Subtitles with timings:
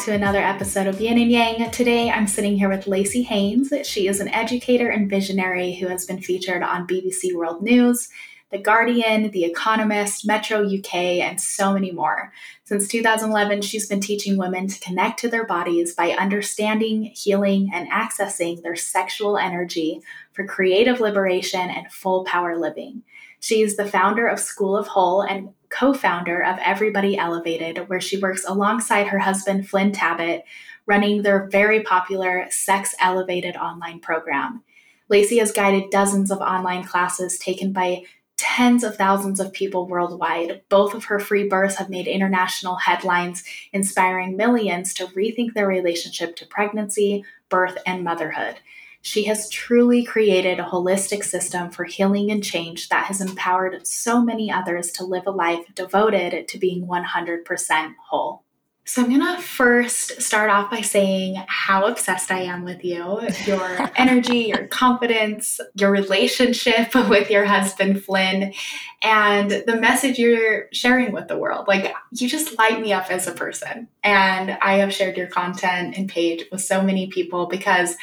[0.00, 1.72] to another episode of Yin and Yang.
[1.72, 3.70] Today I'm sitting here with Lacey Haynes.
[3.86, 8.08] She is an educator and visionary who has been featured on BBC World News,
[8.50, 12.32] The Guardian, The Economist, Metro UK, and so many more.
[12.64, 17.90] Since 2011, she's been teaching women to connect to their bodies by understanding, healing, and
[17.90, 20.00] accessing their sexual energy
[20.32, 23.02] for creative liberation and full power living.
[23.38, 28.00] She is the founder of School of Whole and co founder of Everybody Elevated, where
[28.00, 30.42] she works alongside her husband, Flynn Tabbitt,
[30.86, 34.62] running their very popular Sex Elevated online program.
[35.08, 38.02] Lacey has guided dozens of online classes taken by
[38.36, 40.62] tens of thousands of people worldwide.
[40.68, 46.36] Both of her free births have made international headlines, inspiring millions to rethink their relationship
[46.36, 48.56] to pregnancy, birth, and motherhood.
[49.02, 54.22] She has truly created a holistic system for healing and change that has empowered so
[54.22, 58.44] many others to live a life devoted to being 100% whole.
[58.86, 63.20] So, I'm going to first start off by saying how obsessed I am with you
[63.46, 68.52] your energy, your confidence, your relationship with your husband, Flynn,
[69.00, 71.68] and the message you're sharing with the world.
[71.68, 73.86] Like, you just light me up as a person.
[74.02, 77.96] And I have shared your content and page with so many people because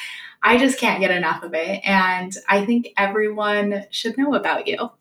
[0.48, 1.81] I just can't get enough of it.
[1.84, 4.92] And I think everyone should know about you.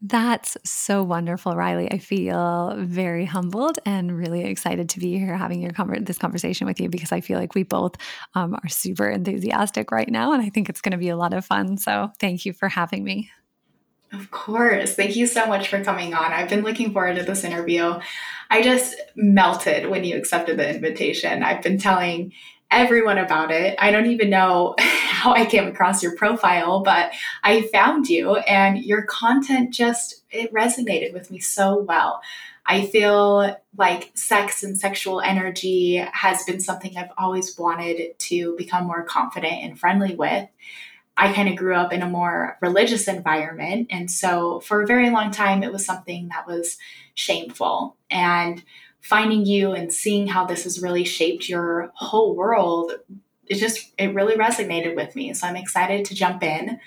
[0.00, 1.90] That's so wonderful, Riley.
[1.90, 6.68] I feel very humbled and really excited to be here having your conver- this conversation
[6.68, 7.96] with you because I feel like we both
[8.36, 11.34] um, are super enthusiastic right now, and I think it's going to be a lot
[11.34, 11.76] of fun.
[11.76, 13.30] So, thank you for having me.
[14.12, 14.94] Of course.
[14.94, 16.32] Thank you so much for coming on.
[16.32, 17.98] I've been looking forward to this interview.
[18.50, 21.42] I just melted when you accepted the invitation.
[21.42, 22.32] I've been telling
[22.72, 23.76] everyone about it.
[23.78, 27.12] I don't even know how I came across your profile, but
[27.44, 32.22] I found you and your content just it resonated with me so well.
[32.64, 38.86] I feel like sex and sexual energy has been something I've always wanted to become
[38.86, 40.48] more confident and friendly with.
[41.16, 43.88] I kind of grew up in a more religious environment.
[43.90, 46.78] And so for a very long time, it was something that was
[47.14, 47.96] shameful.
[48.10, 48.62] And
[49.02, 52.92] finding you and seeing how this has really shaped your whole world
[53.46, 55.34] it just it really resonated with me.
[55.34, 56.80] So i'm excited to jump in.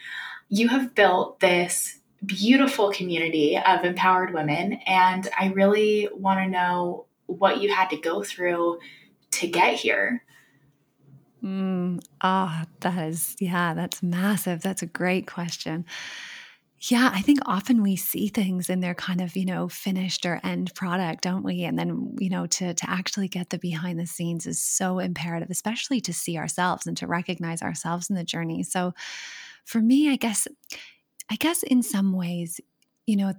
[0.50, 7.06] You have built this beautiful community of empowered women and i really want to know
[7.28, 8.80] what you had to go through
[9.32, 10.24] to get here.
[11.44, 14.62] Mm, ah oh, that is yeah that's massive.
[14.62, 15.86] That's a great question
[16.80, 20.42] yeah, I think often we see things in their kind of, you know, finished or
[20.44, 21.64] end product, don't we?
[21.64, 25.50] And then, you know, to to actually get the behind the scenes is so imperative,
[25.50, 28.62] especially to see ourselves and to recognize ourselves in the journey.
[28.64, 28.94] So
[29.64, 30.48] for me, I guess
[31.30, 32.60] I guess in some ways,
[33.08, 33.34] you know,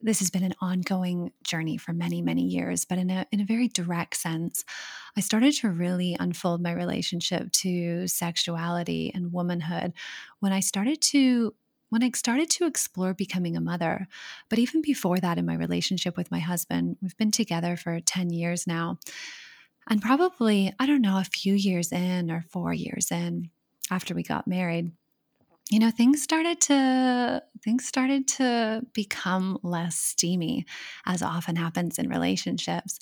[0.00, 3.44] this has been an ongoing journey for many, many years, but in a in a
[3.46, 4.64] very direct sense,
[5.16, 9.92] I started to really unfold my relationship to sexuality and womanhood
[10.38, 11.54] when I started to
[11.94, 14.08] when I started to explore becoming a mother.
[14.48, 18.30] But even before that, in my relationship with my husband, we've been together for 10
[18.30, 18.98] years now.
[19.88, 23.50] And probably, I don't know, a few years in or four years in
[23.92, 24.90] after we got married,
[25.70, 30.66] you know things started to things started to become less steamy
[31.06, 32.98] as often happens in relationships.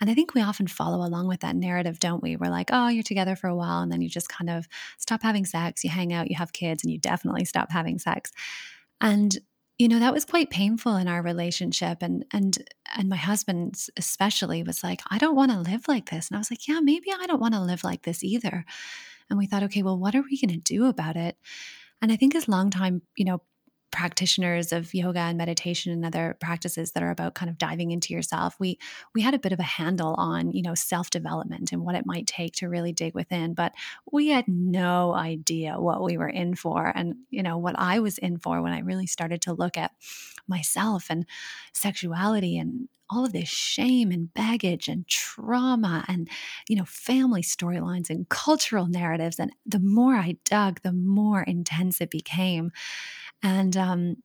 [0.00, 2.36] And i think we often follow along with that narrative don't we?
[2.36, 4.68] We're like oh you're together for a while and then you just kind of
[4.98, 8.30] stop having sex you hang out you have kids and you definitely stop having sex.
[9.00, 9.38] And
[9.78, 12.58] you know that was quite painful in our relationship and and
[12.94, 16.28] and my husband especially was like i don't want to live like this.
[16.28, 18.66] And i was like yeah maybe i don't want to live like this either.
[19.30, 21.38] And we thought okay well what are we going to do about it
[22.02, 23.42] and I think as long time, you know,
[23.92, 28.12] practitioners of yoga and meditation and other practices that are about kind of diving into
[28.12, 28.78] yourself we
[29.14, 32.06] we had a bit of a handle on you know self development and what it
[32.06, 33.72] might take to really dig within but
[34.10, 36.92] we had no idea what we were in for.
[36.94, 39.92] And you know what I was in for when I really started to look at
[40.48, 41.26] myself and
[41.72, 46.28] sexuality and all of this shame and baggage and trauma and
[46.68, 49.38] you know family storylines and cultural narratives.
[49.38, 52.72] And the more i dug the more intense it became
[53.42, 54.16] and um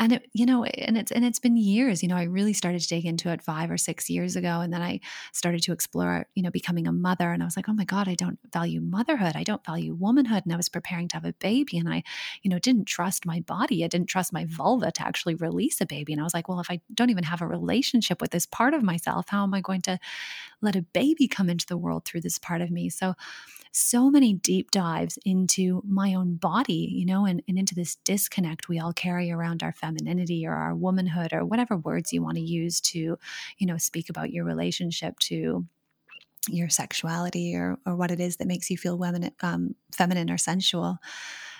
[0.00, 2.80] and it, you know and it's and it's been years you know i really started
[2.80, 4.98] to dig into it five or six years ago and then i
[5.32, 8.08] started to explore you know becoming a mother and i was like oh my god
[8.08, 9.36] i don't value motherhood.
[9.36, 10.42] I don't value womanhood.
[10.44, 12.02] And i was preparing to have a baby and i
[12.42, 13.84] you know didn't trust my body.
[13.84, 16.12] I didn't trust my vulva to actually release a baby.
[16.12, 18.74] And i was like well if i don't even have a relationship with this part
[18.74, 19.98] of myself how am i going to
[20.62, 23.14] let a baby come into the world through this part of me so
[23.72, 28.68] so many deep dives into my own body, you know, and, and into this disconnect
[28.68, 32.42] we all carry around our femininity or our womanhood or whatever words you want to
[32.42, 33.18] use to,
[33.56, 35.66] you know, speak about your relationship to
[36.48, 40.38] your sexuality or or what it is that makes you feel women, um, feminine or
[40.38, 40.98] sensual.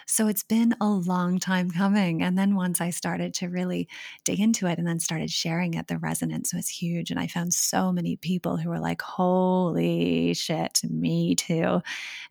[0.07, 2.23] So it's been a long time coming.
[2.23, 3.89] And then once I started to really
[4.25, 7.11] dig into it and then started sharing it, the resonance was huge.
[7.11, 11.81] And I found so many people who were like, holy shit, me too.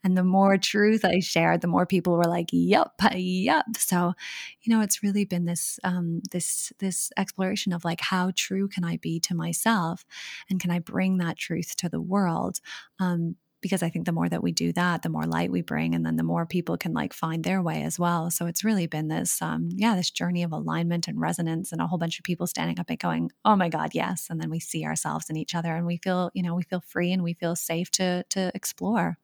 [0.03, 3.65] And the more truth I shared, the more people were like, yep, yep.
[3.77, 4.13] So,
[4.61, 8.83] you know, it's really been this, um, this, this exploration of like, how true can
[8.83, 10.05] I be to myself?
[10.49, 12.59] And can I bring that truth to the world?
[12.99, 15.95] Um, because I think the more that we do that, the more light we bring,
[15.95, 18.31] and then the more people can like find their way as well.
[18.31, 21.87] So it's really been this, um, yeah, this journey of alignment and resonance, and a
[21.87, 24.59] whole bunch of people standing up and going, "Oh my God, yes!" And then we
[24.59, 27.33] see ourselves in each other, and we feel, you know, we feel free and we
[27.33, 29.17] feel safe to to explore.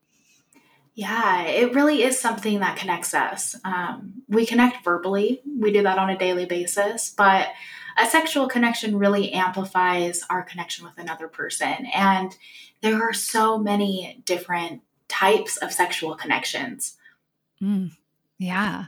[0.94, 3.56] Yeah, it really is something that connects us.
[3.64, 7.50] Um, we connect verbally, we do that on a daily basis, but
[8.00, 11.88] a sexual connection really amplifies our connection with another person.
[11.94, 12.36] And
[12.82, 16.98] there are so many different types of sexual connections.
[17.62, 17.92] Mm,
[18.38, 18.86] yeah.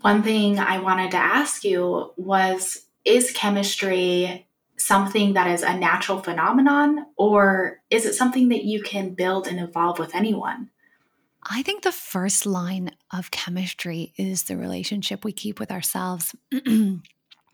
[0.00, 4.46] One thing I wanted to ask you was Is chemistry
[4.76, 9.58] something that is a natural phenomenon, or is it something that you can build and
[9.58, 10.70] evolve with anyone?
[11.48, 16.34] I think the first line of chemistry is the relationship we keep with ourselves.
[16.52, 17.02] and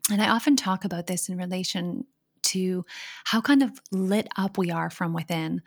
[0.09, 2.05] I often talk about this in relation
[2.53, 2.85] to
[3.25, 5.61] how kind of lit up we are from within.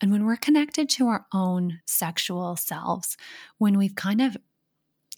[0.00, 3.16] And when we're connected to our own sexual selves,
[3.58, 4.36] when we've kind of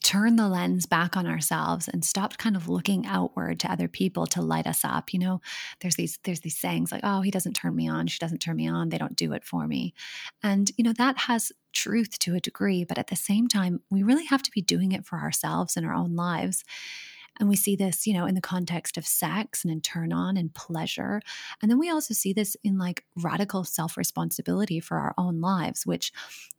[0.03, 4.25] turned the lens back on ourselves and stopped kind of looking outward to other people
[4.25, 5.41] to light us up you know
[5.81, 8.55] there's these there's these sayings like oh he doesn't turn me on she doesn't turn
[8.55, 9.93] me on they don't do it for me
[10.45, 14.05] and you know that has truth to a degree but at the same time we
[14.05, 16.63] really have to be doing it for ourselves in our own lives
[17.39, 20.37] and we see this, you know, in the context of sex and in turn on
[20.37, 21.21] and pleasure.
[21.61, 25.87] And then we also see this in like radical self responsibility for our own lives,
[25.87, 26.13] which,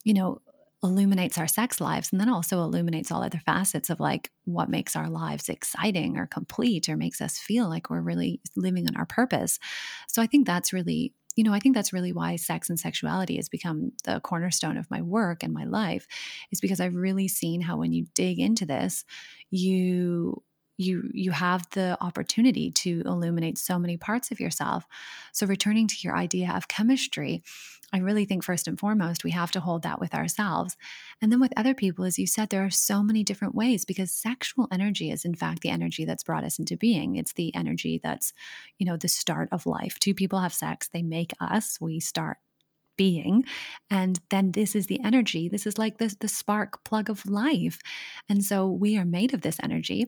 [0.04, 0.42] you know,
[0.84, 4.96] illuminates our sex lives and then also illuminates all other facets of like what makes
[4.96, 9.06] our lives exciting or complete or makes us feel like we're really living on our
[9.06, 9.58] purpose.
[10.08, 13.36] So I think that's really you know, I think that's really why sex and sexuality
[13.36, 16.08] has become the cornerstone of my work and my life,
[16.52, 19.06] is because I've really seen how when you dig into this,
[19.52, 20.42] you
[20.78, 24.86] you you have the opportunity to illuminate so many parts of yourself.
[25.34, 27.44] So returning to your idea of chemistry
[27.94, 30.76] i really think first and foremost we have to hold that with ourselves.
[31.22, 34.12] And then with other people as you said there are so many different ways because
[34.12, 37.16] sexual energy is in fact the energy that's brought us into being.
[37.16, 38.34] It's the energy that's
[38.78, 40.00] you know the start of life.
[40.00, 40.88] Two people have sex.
[40.88, 41.80] They make us.
[41.82, 42.38] We start
[42.98, 43.46] being.
[43.90, 45.48] And then this is the energy.
[45.48, 47.80] This is like the, the spark plug of life.
[48.28, 50.08] And so we are made of this energy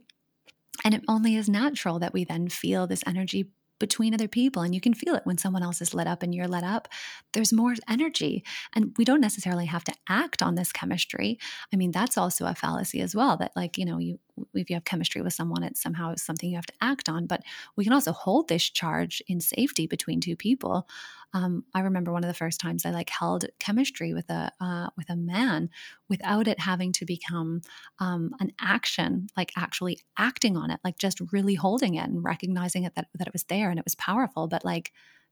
[0.83, 4.61] and it only is natural that we then feel this energy between other people.
[4.61, 6.89] And you can feel it when someone else is lit up and you're lit up.
[7.31, 8.43] There's more energy.
[8.75, 11.39] And we don't necessarily have to act on this chemistry.
[11.73, 14.19] I mean, that's also a fallacy as well that, like, you know, you
[14.53, 17.25] if you have chemistry with someone, it's somehow something you have to act on.
[17.25, 17.41] But
[17.75, 20.87] we can also hold this charge in safety between two people.
[21.33, 24.89] Um, I remember one of the first times I like held chemistry with a uh,
[24.97, 25.69] with a man
[26.07, 27.61] without it having to become
[27.99, 32.83] um, an action, like actually acting on it, like just really holding it and recognizing
[32.83, 34.47] it that that it was there and it was powerful.
[34.47, 34.91] But like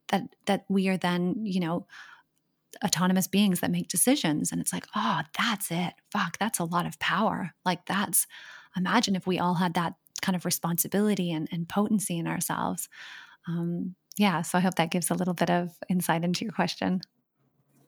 [0.10, 1.88] that that we are then you know
[2.84, 6.86] autonomous beings that make decisions and it's like oh that's it fuck that's a lot
[6.86, 8.27] of power like that's
[8.77, 12.89] imagine if we all had that kind of responsibility and, and potency in ourselves.
[13.48, 17.01] Um, yeah, so I hope that gives a little bit of insight into your question.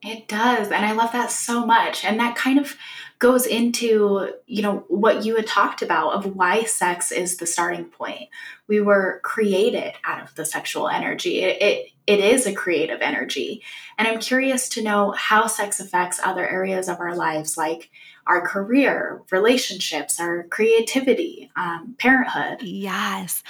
[0.01, 0.71] It does.
[0.71, 2.05] And I love that so much.
[2.05, 2.77] And that kind of
[3.17, 7.85] goes into, you know, what you had talked about of why sex is the starting
[7.85, 8.29] point.
[8.67, 11.41] We were created out of the sexual energy.
[11.41, 13.61] It, it, it is a creative energy.
[13.95, 17.91] And I'm curious to know how sex affects other areas of our lives, like
[18.25, 22.63] our career, relationships, our creativity, um, parenthood.
[22.63, 23.43] Yes.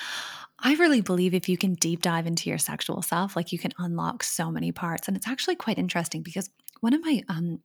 [0.59, 3.71] I really believe if you can deep dive into your sexual self, like you can
[3.77, 5.07] unlock so many parts.
[5.07, 6.49] And it's actually quite interesting because
[6.81, 7.61] one of my um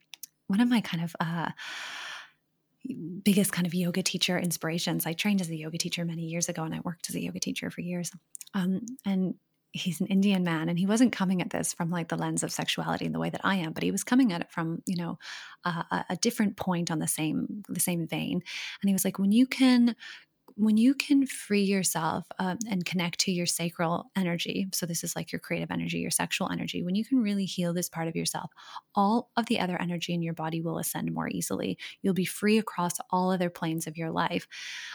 [0.46, 1.50] one of my kind of uh
[3.24, 5.06] biggest kind of yoga teacher inspirations.
[5.06, 7.40] I trained as a yoga teacher many years ago and I worked as a yoga
[7.40, 8.12] teacher for years.
[8.52, 9.34] Um, and
[9.74, 12.52] he's an Indian man and he wasn't coming at this from like the lens of
[12.52, 14.96] sexuality in the way that I am, but he was coming at it from, you
[14.96, 15.18] know,
[15.64, 18.40] a different point on the same the same vein.
[18.80, 19.96] And he was like, when you can
[20.56, 25.16] when you can free yourself uh, and connect to your sacral energy, so this is
[25.16, 28.14] like your creative energy, your sexual energy, when you can really heal this part of
[28.14, 28.50] yourself,
[28.94, 31.76] all of the other energy in your body will ascend more easily.
[32.02, 34.46] You'll be free across all other planes of your life.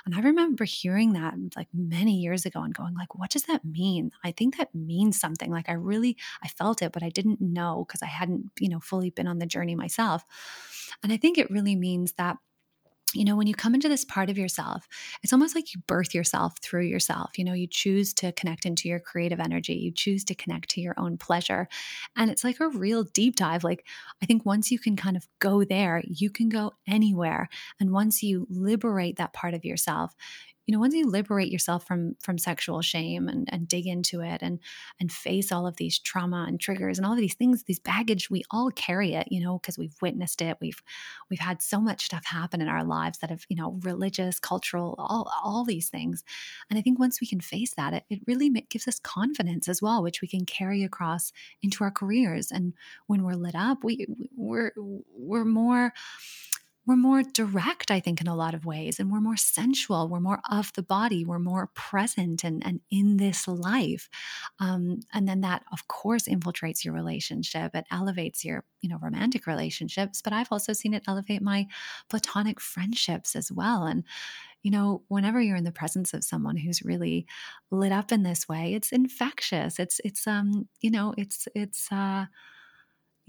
[0.05, 3.65] And I remember hearing that like many years ago and going like, what does that
[3.65, 4.11] mean?
[4.23, 5.51] I think that means something.
[5.51, 8.79] Like I really, I felt it, but I didn't know because I hadn't, you know,
[8.79, 10.23] fully been on the journey myself.
[11.03, 12.37] And I think it really means that
[13.13, 14.87] you know, when you come into this part of yourself,
[15.23, 17.37] it's almost like you birth yourself through yourself.
[17.37, 20.81] You know, you choose to connect into your creative energy, you choose to connect to
[20.81, 21.67] your own pleasure.
[22.15, 23.63] And it's like a real deep dive.
[23.63, 23.85] Like,
[24.21, 27.49] I think once you can kind of go there, you can go anywhere.
[27.79, 30.15] And once you liberate that part of yourself,
[30.69, 34.43] you know once you liberate yourself from from sexual shame and and dig into it
[34.43, 34.59] and
[34.99, 38.29] and face all of these trauma and triggers and all of these things these baggage
[38.29, 40.57] we all carry it you know because we've witnessed it.
[40.61, 40.79] We've
[41.27, 44.93] we've had so much stuff happen in our lives that have you know religious cultural
[44.99, 46.23] all all these things.
[46.69, 49.81] And i think once we can face that it, it really gives us confidence as
[49.81, 51.31] well which we can carry across
[51.63, 52.51] into our careers.
[52.51, 52.73] And
[53.07, 55.93] when we're lit up we we're we're more
[56.89, 60.09] we're more direct, I think, in a lot of ways, and we're more sensual.
[60.09, 61.23] We're more of the body.
[61.23, 64.09] We're more present and, and in this life.
[64.59, 67.75] Um, and then that, of course, infiltrates your relationship.
[67.75, 70.23] It elevates your, you know, romantic relationships.
[70.23, 71.67] But I've also seen it elevate my
[72.09, 73.83] platonic friendships as well.
[73.83, 74.03] And
[74.63, 77.25] you know, whenever you're in the presence of someone who's really
[77.71, 79.79] lit up in this way, it's infectious.
[79.79, 82.25] It's it's um, you know, it's it's uh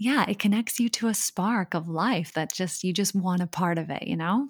[0.01, 3.45] yeah, it connects you to a spark of life that just you just want a
[3.45, 4.49] part of it, you know?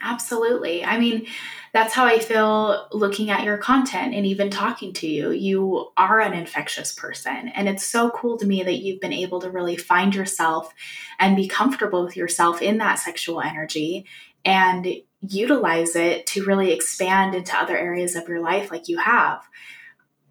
[0.00, 0.82] Absolutely.
[0.82, 1.26] I mean,
[1.74, 5.30] that's how I feel looking at your content and even talking to you.
[5.30, 7.48] You are an infectious person.
[7.54, 10.72] And it's so cool to me that you've been able to really find yourself
[11.20, 14.06] and be comfortable with yourself in that sexual energy
[14.42, 14.88] and
[15.20, 19.42] utilize it to really expand into other areas of your life like you have.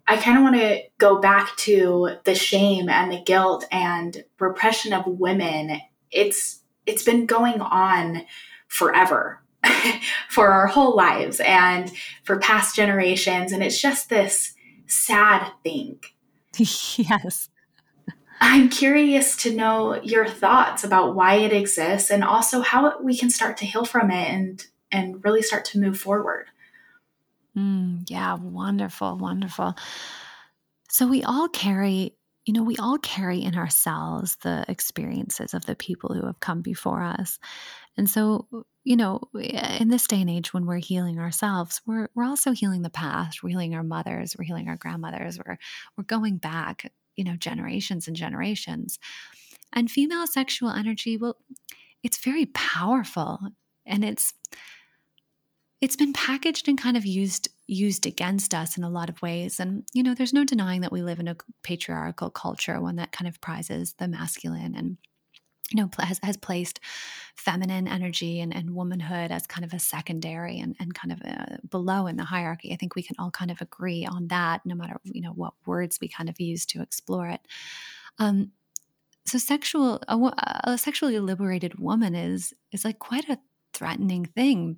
[0.06, 4.92] I kind of want to go back to the shame and the guilt and repression
[4.92, 5.80] of women.
[6.10, 8.22] It's it's been going on
[8.66, 9.40] forever
[10.28, 11.92] for our whole lives and
[12.24, 14.54] for past generations and it's just this
[14.86, 16.00] sad thing.
[16.58, 17.48] yes.
[18.44, 23.30] I'm curious to know your thoughts about why it exists and also how we can
[23.30, 26.46] start to heal from it and and really start to move forward.
[27.56, 29.74] Mm, yeah, wonderful, wonderful.
[30.88, 32.16] So we all carry,
[32.46, 36.62] you know, we all carry in ourselves the experiences of the people who have come
[36.62, 37.38] before us.
[37.96, 38.46] And so,
[38.84, 39.20] you know,
[39.80, 43.42] in this day and age when we're healing ourselves, we're we're also healing the past.
[43.42, 45.58] We're healing our mothers, we're healing our grandmothers, we're
[45.96, 48.98] we're going back, you know, generations and generations.
[49.72, 51.36] And female sexual energy, well,
[52.02, 53.40] it's very powerful
[53.86, 54.34] and it's
[55.82, 59.58] it's been packaged and kind of used used against us in a lot of ways.
[59.58, 63.12] And you know there's no denying that we live in a patriarchal culture one that
[63.12, 64.96] kind of prizes the masculine and
[65.72, 66.78] you know has, has placed
[67.34, 71.58] feminine energy and, and womanhood as kind of a secondary and, and kind of a,
[71.68, 72.72] below in the hierarchy.
[72.72, 75.54] I think we can all kind of agree on that no matter you know what
[75.66, 77.40] words we kind of use to explore it.
[78.20, 78.52] Um,
[79.26, 80.16] so sexual a,
[80.64, 83.40] a sexually liberated woman is is like quite a
[83.72, 84.76] threatening thing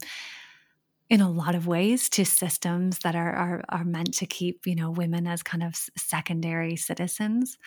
[1.10, 4.74] in a lot of ways to systems that are, are are meant to keep you
[4.74, 7.58] know women as kind of secondary citizens.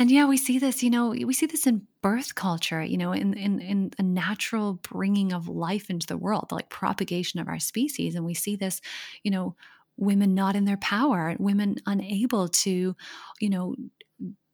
[0.00, 3.12] And yeah we see this you know we see this in birth culture you know
[3.12, 7.58] in in in a natural bringing of life into the world like propagation of our
[7.60, 8.14] species.
[8.14, 8.80] And we see this
[9.22, 9.56] you know
[9.96, 12.94] women not in their power women unable to
[13.40, 13.74] you know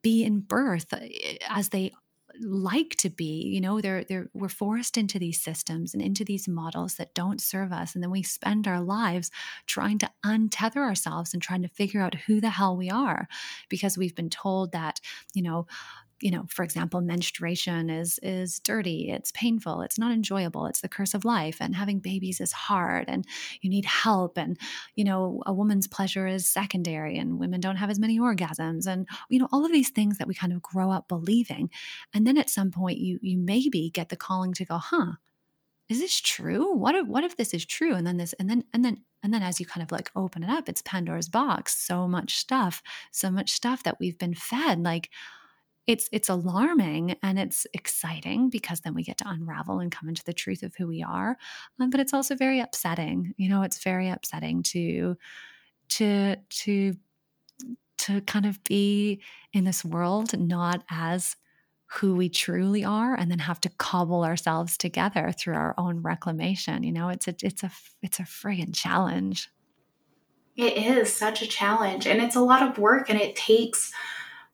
[0.01, 1.91] be in birth eh, as they
[2.41, 6.47] like to be you know they're they're we're forced into these systems and into these
[6.47, 9.31] models that don't serve us and then we spend our lives
[9.65, 13.27] trying to untether ourselves and trying to figure out who the hell we are
[13.69, 14.99] because we've been told that
[15.33, 15.67] you know
[16.21, 20.89] you know for example menstruation is is dirty it's painful it's not enjoyable it's the
[20.89, 23.25] curse of life and having babies is hard and
[23.61, 24.57] you need help and
[24.95, 29.07] you know a woman's pleasure is secondary and women don't have as many orgasms and
[29.29, 31.69] you know all of these things that we kind of grow up believing
[32.13, 35.13] and then at some point you you maybe get the calling to go huh
[35.87, 36.73] is this true?
[36.73, 37.93] What if what if this is true?
[37.93, 40.43] And then this and then and then and then as you kind of like open
[40.43, 44.83] it up it's pandora's box so much stuff so much stuff that we've been fed
[44.83, 45.09] like
[45.87, 50.23] it's it's alarming and it's exciting because then we get to unravel and come into
[50.23, 51.37] the truth of who we are
[51.79, 55.15] um, but it's also very upsetting you know it's very upsetting to
[55.89, 56.95] to to
[57.97, 59.21] to kind of be
[59.53, 61.35] in this world not as
[61.87, 66.83] who we truly are and then have to cobble ourselves together through our own reclamation
[66.83, 69.49] you know it's a it's a it's a friggin challenge.
[70.57, 73.91] It is such a challenge and it's a lot of work and it takes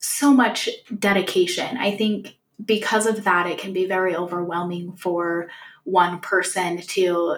[0.02, 0.68] so much
[0.98, 5.48] dedication i think because of that it can be very overwhelming for
[5.84, 7.36] one person to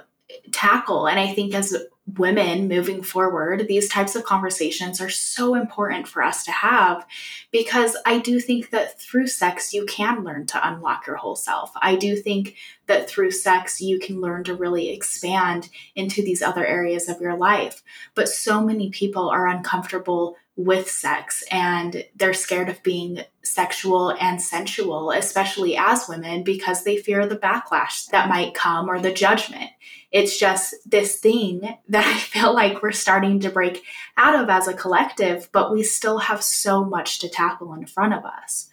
[0.52, 6.06] tackle and i think as women moving forward, these types of conversations are so important
[6.06, 7.06] for us to have
[7.50, 11.73] because I do think that through sex, you can learn to unlock your whole self.
[11.80, 12.56] I do think
[12.87, 17.37] that through sex, you can learn to really expand into these other areas of your
[17.37, 17.83] life.
[18.14, 24.40] But so many people are uncomfortable with sex and they're scared of being sexual and
[24.40, 29.70] sensual, especially as women, because they fear the backlash that might come or the judgment.
[30.12, 33.82] It's just this thing that I feel like we're starting to break
[34.16, 38.14] out of as a collective, but we still have so much to tackle in front
[38.14, 38.68] of us.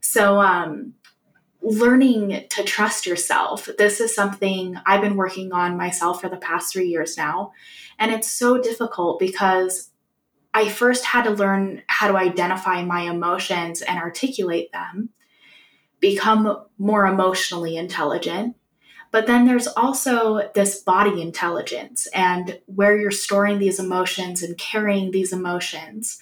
[0.00, 0.94] So, um,
[1.64, 3.68] learning to trust yourself.
[3.78, 7.52] This is something I've been working on myself for the past three years now.
[8.00, 9.91] And it's so difficult because
[10.54, 15.10] I first had to learn how to identify my emotions and articulate them,
[16.00, 18.56] become more emotionally intelligent.
[19.10, 25.10] But then there's also this body intelligence and where you're storing these emotions and carrying
[25.10, 26.18] these emotions.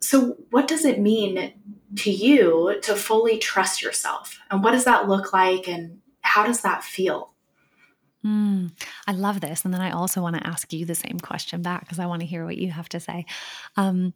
[0.00, 1.52] So, what does it mean
[1.96, 4.38] to you to fully trust yourself?
[4.50, 5.66] And what does that look like?
[5.66, 7.32] And how does that feel?
[8.24, 8.72] Mm,
[9.06, 9.64] I love this.
[9.64, 12.20] And then I also want to ask you the same question back because I want
[12.20, 13.24] to hear what you have to say.
[13.76, 14.12] Um,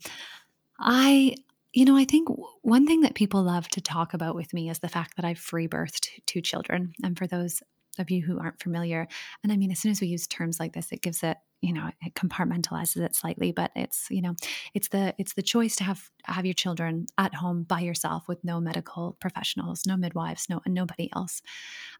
[0.79, 1.37] I,
[1.73, 2.29] you know, I think
[2.63, 5.39] one thing that people love to talk about with me is the fact that I've
[5.39, 6.93] free birthed two children.
[7.03, 7.63] And for those
[7.99, 9.09] of you who aren't familiar,
[9.43, 11.73] and I mean, as soon as we use terms like this, it gives it you
[11.73, 14.35] know it compartmentalizes it slightly but it's you know
[14.75, 18.45] it's the it's the choice to have have your children at home by yourself with
[18.45, 21.43] no medical professionals no midwives no nobody else.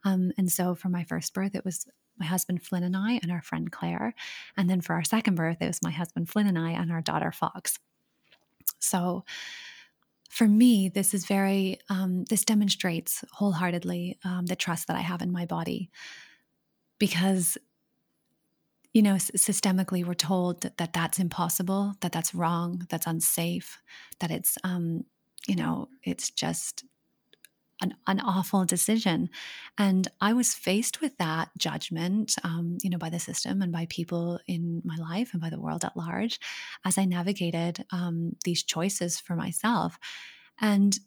[0.03, 1.85] Um, and so for my first birth it was
[2.17, 4.13] my husband Flynn and I and our friend Claire.
[4.55, 7.01] And then for our second birth it was my husband Flynn and I and our
[7.01, 7.77] daughter Fox.
[8.79, 9.25] So
[10.29, 15.21] for me, this is very, um, this demonstrates wholeheartedly um, the trust that I have
[15.21, 15.89] in my body
[16.99, 17.57] because
[18.95, 23.77] you know, systemically, we're told that, that that's impossible, that that's wrong, that's unsafe,
[24.21, 25.03] that it's, um,
[25.49, 26.85] you know, it's just
[27.81, 29.29] an, an awful decision.
[29.77, 33.85] And I was faced with that judgment, um, you know, by the system and by
[33.89, 36.39] people in my life and by the world at large
[36.85, 39.99] as I navigated um, these choices for myself.
[40.61, 40.97] And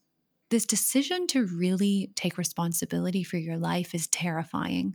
[0.51, 4.95] this decision to really take responsibility for your life is terrifying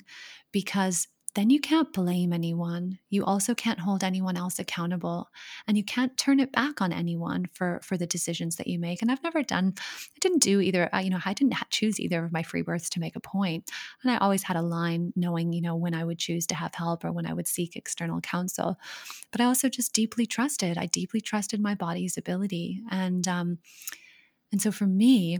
[0.51, 2.99] because then you can't blame anyone.
[3.09, 5.29] You also can't hold anyone else accountable
[5.67, 9.01] and you can't turn it back on anyone for for the decisions that you make.
[9.01, 12.23] And I've never done I didn't do either uh, you know, I didn't choose either
[12.23, 13.71] of my free births to make a point.
[14.03, 16.75] And I always had a line knowing, you know, when I would choose to have
[16.75, 18.77] help or when I would seek external counsel.
[19.31, 20.77] But I also just deeply trusted.
[20.77, 23.57] I deeply trusted my body's ability and um
[24.51, 25.39] and so for me,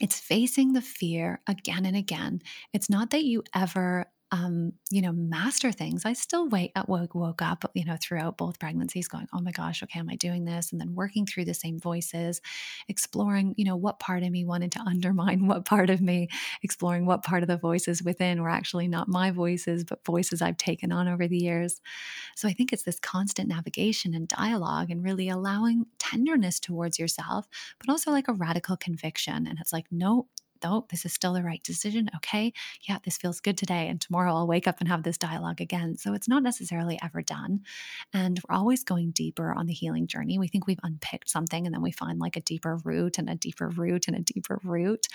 [0.00, 2.42] it's facing the fear again and again.
[2.74, 6.04] It's not that you ever um, you know, master things.
[6.04, 9.52] I still wait at woke, woke up, you know, throughout both pregnancies going, oh my
[9.52, 10.70] gosh, okay, am I doing this?
[10.70, 12.42] And then working through the same voices,
[12.88, 16.28] exploring, you know, what part of me wanted to undermine what part of me,
[16.62, 20.58] exploring what part of the voices within were actually not my voices, but voices I've
[20.58, 21.80] taken on over the years.
[22.36, 27.48] So I think it's this constant navigation and dialogue and really allowing tenderness towards yourself,
[27.78, 29.46] but also like a radical conviction.
[29.46, 30.26] And it's like, no,
[30.64, 32.08] oh, this is still the right decision.
[32.16, 32.52] Okay.
[32.88, 33.88] Yeah, this feels good today.
[33.88, 35.96] And tomorrow I'll wake up and have this dialogue again.
[35.96, 37.60] So it's not necessarily ever done.
[38.12, 40.38] And we're always going deeper on the healing journey.
[40.38, 43.34] We think we've unpicked something and then we find like a deeper root and a
[43.34, 45.06] deeper root and a deeper root.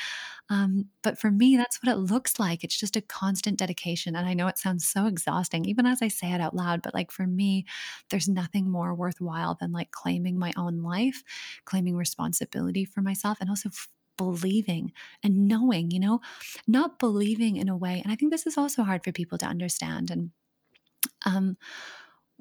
[0.50, 2.64] Um, but for me, that's what it looks like.
[2.64, 4.16] It's just a constant dedication.
[4.16, 6.94] And I know it sounds so exhausting, even as I say it out loud, but
[6.94, 7.66] like for me,
[8.10, 11.24] there's nothing more worthwhile than like claiming my own life,
[11.66, 13.70] claiming responsibility for myself, and also
[14.18, 14.92] believing
[15.24, 16.22] and knowing, you know,
[16.68, 18.02] not believing in a way.
[18.04, 20.12] And I think this is also hard for people to understand.
[20.12, 20.32] And
[21.26, 21.58] um,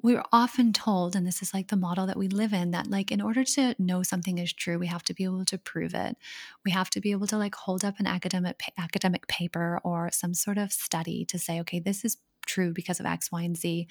[0.01, 3.11] we're often told, and this is like the model that we live in, that like
[3.11, 6.17] in order to know something is true, we have to be able to prove it.
[6.65, 10.33] We have to be able to like hold up an academic academic paper or some
[10.33, 13.87] sort of study to say, okay, this is true because of X, Y, and Z.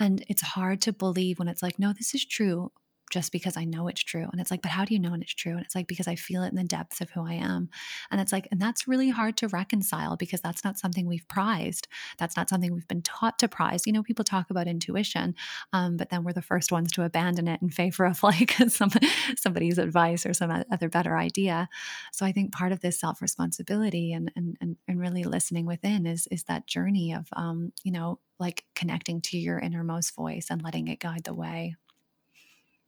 [0.00, 2.72] And it's hard to believe when it's like, no, this is true
[3.12, 4.26] just because I know it's true.
[4.32, 5.52] And it's like, but how do you know it's true?
[5.52, 7.68] And it's like, because I feel it in the depths of who I am.
[8.10, 11.88] And it's like, and that's really hard to reconcile because that's not something we've prized.
[12.18, 13.82] That's not something we've been taught to prize.
[13.86, 15.34] You know, people talk about intuition,
[15.74, 18.90] um, but then we're the first ones to abandon it in favor of like some,
[19.36, 21.68] somebody's advice or some other better idea.
[22.12, 26.06] So I think part of this self responsibility and, and, and, and really listening within
[26.06, 30.62] is, is that journey of, um, you know, like connecting to your innermost voice and
[30.62, 31.76] letting it guide the way.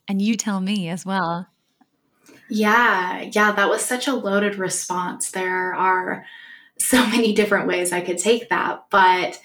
[0.09, 1.49] And you tell me as well.
[2.49, 5.31] Yeah, yeah, that was such a loaded response.
[5.31, 6.25] There are
[6.79, 9.41] so many different ways I could take that, but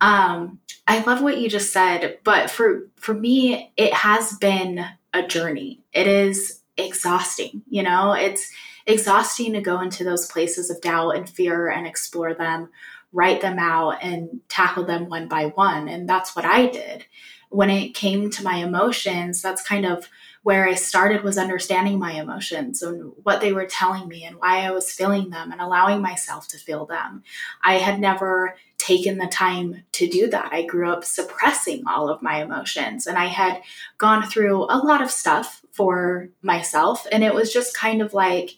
[0.00, 5.26] um I love what you just said, but for for me it has been a
[5.26, 5.80] journey.
[5.92, 8.12] It is exhausting, you know?
[8.12, 8.50] It's
[8.86, 12.70] exhausting to go into those places of doubt and fear and explore them,
[13.12, 17.04] write them out and tackle them one by one, and that's what I did
[17.50, 20.08] when it came to my emotions, that's kind of
[20.42, 24.60] where I started was understanding my emotions and what they were telling me and why
[24.60, 27.22] I was feeling them and allowing myself to feel them.
[27.62, 30.52] I had never taken the time to do that.
[30.52, 33.60] I grew up suppressing all of my emotions and I had
[33.98, 38.52] gone through a lot of stuff for myself and it was just kind of like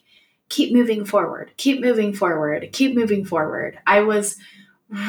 [0.49, 3.79] keep moving forward, keep moving forward, keep moving forward.
[3.87, 4.37] I was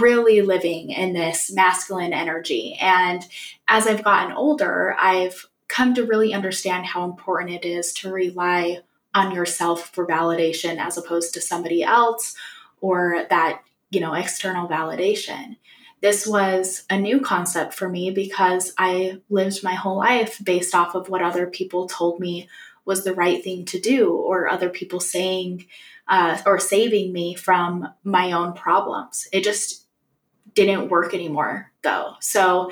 [0.00, 2.76] really living in this masculine energy.
[2.80, 3.26] And
[3.68, 8.80] as I've gotten older, I've come to really understand how important it is to rely
[9.14, 12.36] on yourself for validation as opposed to somebody else
[12.80, 15.56] or that, you know, external validation.
[16.00, 20.94] This was a new concept for me because I lived my whole life based off
[20.94, 22.48] of what other people told me
[22.84, 25.66] was the right thing to do or other people saying
[26.08, 29.28] uh, or saving me from my own problems.
[29.32, 29.86] It just
[30.54, 32.14] didn't work anymore, though.
[32.20, 32.70] So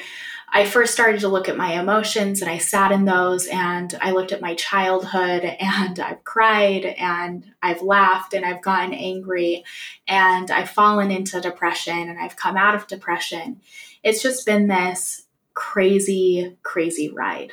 [0.52, 4.10] I first started to look at my emotions and I sat in those and I
[4.10, 9.64] looked at my childhood and I've cried and I've laughed and I've gotten angry
[10.08, 13.60] and I've fallen into depression and I've come out of depression.
[14.02, 17.52] It's just been this crazy, crazy ride.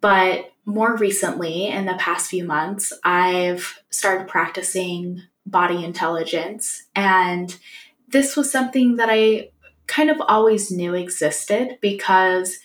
[0.00, 6.84] But more recently, in the past few months, I've started practicing body intelligence.
[6.94, 7.56] And
[8.06, 9.48] this was something that I
[9.86, 12.58] kind of always knew existed because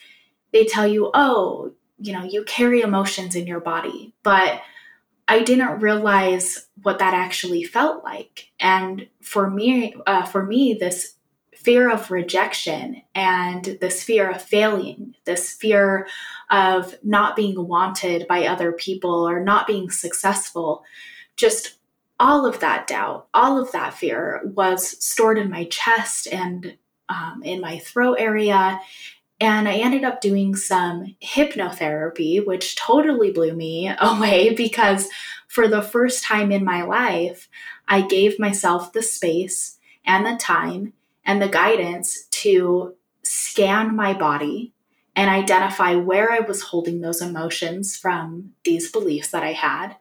[0.51, 4.13] they tell you, oh, you know, you carry emotions in your body.
[4.21, 4.61] But
[5.29, 8.49] I didn't realize what that actually felt like.
[8.59, 11.15] And for me, uh, for me, this
[11.63, 16.07] fear of rejection and this fear of failing, this fear
[16.51, 20.83] of not being wanted by other people or not being successful,
[21.37, 21.75] just
[22.19, 26.77] all of that doubt, all of that fear was stored in my chest and
[27.09, 28.79] um, in my throat area.
[29.39, 35.09] And I ended up doing some hypnotherapy, which totally blew me away because
[35.47, 37.47] for the first time in my life,
[37.87, 40.93] I gave myself the space and the time
[41.25, 44.73] and the guidance to scan my body
[45.15, 49.95] and identify where I was holding those emotions from these beliefs that I had.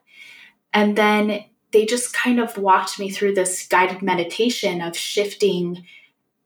[0.73, 5.85] And then they just kind of walked me through this guided meditation of shifting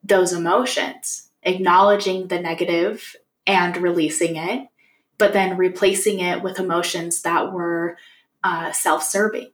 [0.03, 4.67] those emotions, acknowledging the negative and releasing it,
[5.17, 7.97] but then replacing it with emotions that were
[8.43, 9.51] uh, self serving.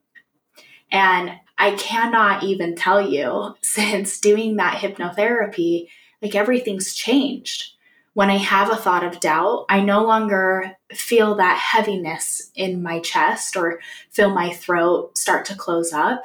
[0.92, 5.88] And I cannot even tell you, since doing that hypnotherapy,
[6.22, 7.72] like everything's changed.
[8.14, 13.00] When I have a thought of doubt, I no longer feel that heaviness in my
[13.00, 13.80] chest or
[14.12, 16.22] feel my throat start to close up.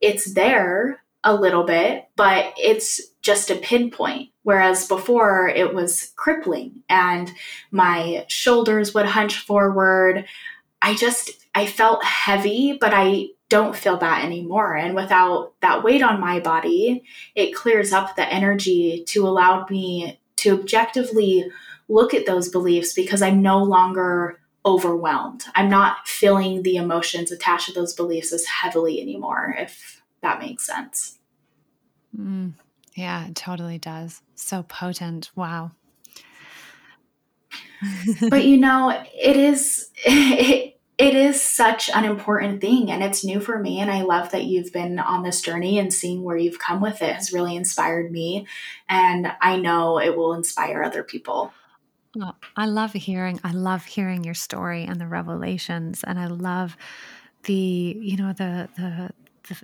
[0.00, 4.30] It's there a little bit, but it's just a pinpoint.
[4.44, 7.32] Whereas before it was crippling and
[7.70, 10.24] my shoulders would hunch forward.
[10.80, 14.74] I just, I felt heavy, but I don't feel that anymore.
[14.74, 20.18] And without that weight on my body, it clears up the energy to allow me
[20.36, 21.50] to objectively
[21.86, 25.44] look at those beliefs because I'm no longer overwhelmed.
[25.54, 30.64] I'm not feeling the emotions attached to those beliefs as heavily anymore, if that makes
[30.64, 31.18] sense.
[32.18, 32.54] Mm,
[32.94, 34.22] yeah, it totally does.
[34.34, 35.30] So potent.
[35.36, 35.72] Wow.
[38.30, 39.90] but you know, it is.
[40.06, 40.71] It,
[41.02, 44.44] it is such an important thing and it's new for me and i love that
[44.44, 48.12] you've been on this journey and seeing where you've come with it has really inspired
[48.12, 48.46] me
[48.88, 51.52] and i know it will inspire other people.
[52.56, 56.76] I love hearing i love hearing your story and the revelations and i love
[57.44, 59.10] the you know the the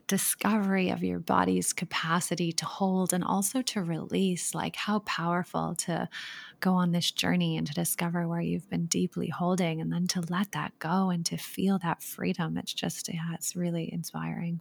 [0.07, 6.09] discovery of your body's capacity to hold and also to release, like how powerful to
[6.61, 10.21] go on this journey and to discover where you've been deeply holding and then to
[10.29, 12.57] let that go and to feel that freedom.
[12.57, 14.61] It's just, yeah, it's really inspiring.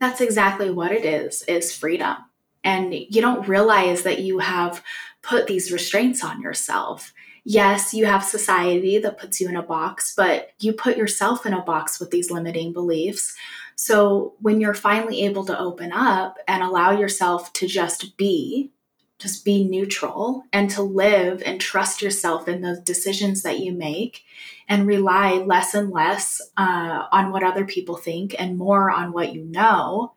[0.00, 2.16] That's exactly what it is, is freedom.
[2.64, 4.82] And you don't realize that you have
[5.22, 7.12] put these restraints on yourself
[7.44, 11.52] yes, you have society that puts you in a box, but you put yourself in
[11.52, 13.36] a box with these limiting beliefs.
[13.76, 18.72] So when you're finally able to open up and allow yourself to just be,
[19.18, 24.22] just be neutral and to live and trust yourself in those decisions that you make
[24.68, 29.34] and rely less and less uh, on what other people think and more on what
[29.34, 30.12] you know,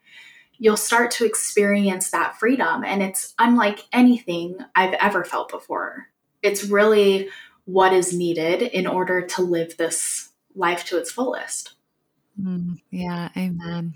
[0.58, 2.84] you'll start to experience that freedom.
[2.84, 6.08] And it's unlike anything I've ever felt before
[6.44, 7.30] it's really
[7.66, 11.74] what is needed in order to live this life to its fullest.
[12.40, 13.96] Mm, yeah, amen.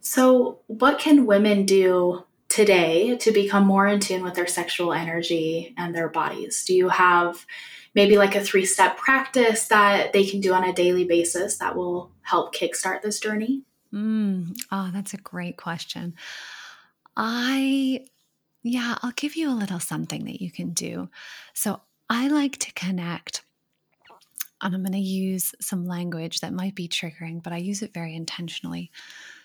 [0.00, 5.74] So, what can women do today to become more in tune with their sexual energy
[5.76, 6.64] and their bodies?
[6.64, 7.44] Do you have
[7.94, 11.74] maybe like a three step practice that they can do on a daily basis that
[11.74, 13.62] will help kickstart this journey?
[13.92, 16.14] Mm, oh, that's a great question.
[17.16, 18.06] I
[18.66, 21.08] yeah, I'll give you a little something that you can do.
[21.54, 23.42] So I like to connect,
[24.62, 27.94] and I'm going to use some language that might be triggering, but I use it
[27.94, 28.90] very intentionally.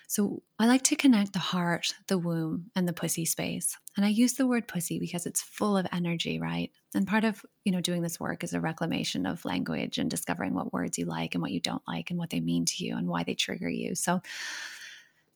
[0.08, 3.78] So I like to connect the heart, the womb, and the pussy space.
[3.96, 6.70] And I use the word pussy because it's full of energy, right?
[6.94, 10.52] And part of, you know, doing this work is a reclamation of language and discovering
[10.52, 12.96] what words you like and what you don't like and what they mean to you
[12.96, 13.94] and why they trigger you.
[13.94, 14.20] So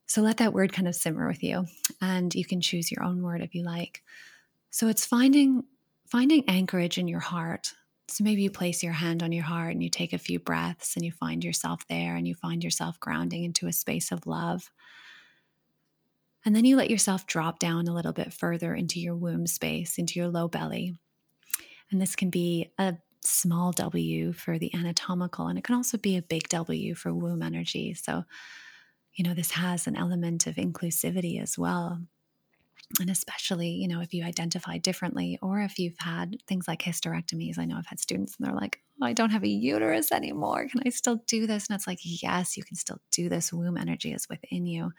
[0.06, 1.66] so let that word kind of simmer with you
[2.00, 4.02] and you can choose your own word if you like.
[4.70, 5.64] So it's finding
[6.06, 7.74] finding anchorage in your heart.
[8.08, 10.94] So maybe you place your hand on your heart and you take a few breaths
[10.94, 14.70] and you find yourself there and you find yourself grounding into a space of love.
[16.44, 19.98] And then you let yourself drop down a little bit further into your womb space,
[19.98, 20.96] into your low belly.
[21.90, 26.16] And this can be a small W for the anatomical, and it can also be
[26.16, 27.94] a big W for womb energy.
[27.94, 28.22] So
[29.16, 32.00] you know, this has an element of inclusivity as well.
[33.00, 37.58] And especially, you know, if you identify differently or if you've had things like hysterectomies.
[37.58, 40.68] I know I've had students and they're like, oh, I don't have a uterus anymore.
[40.68, 41.66] Can I still do this?
[41.68, 43.52] And it's like, yes, you can still do this.
[43.52, 44.92] Womb energy is within you.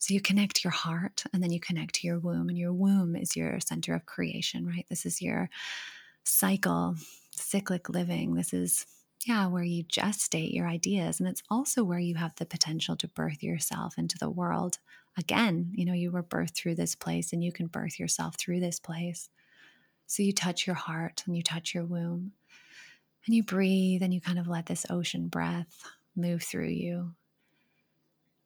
[0.00, 3.16] So you connect your heart and then you connect to your womb, and your womb
[3.16, 4.86] is your center of creation, right?
[4.88, 5.48] This is your
[6.24, 6.96] cycle,
[7.32, 8.34] cyclic living.
[8.34, 8.86] This is
[9.26, 11.18] yeah, where you gestate your ideas.
[11.18, 14.78] And it's also where you have the potential to birth yourself into the world.
[15.16, 18.60] Again, you know, you were birthed through this place and you can birth yourself through
[18.60, 19.28] this place.
[20.06, 22.32] So you touch your heart and you touch your womb
[23.26, 25.82] and you breathe and you kind of let this ocean breath
[26.14, 27.14] move through you.